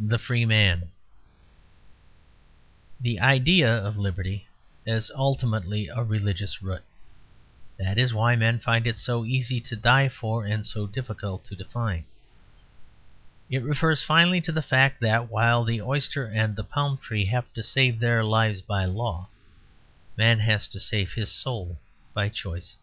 [0.00, 0.90] THE FREE MAN
[3.00, 4.48] The idea of liberty
[4.84, 6.82] has ultimately a religious root;
[7.78, 11.54] that is why men find it so easy to die for and so difficult to
[11.54, 12.06] define.
[13.48, 17.52] It refers finally to the fact that, while the oyster and the palm tree have
[17.54, 19.28] to save their lives by law,
[20.16, 21.78] man has to save his soul
[22.14, 22.78] by choice.